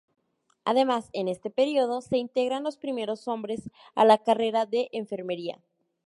[0.65, 5.59] Además, en este periodo se integran los primeros hombres a la carrera de Enfermería.